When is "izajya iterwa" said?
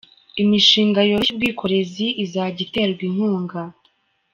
2.23-3.01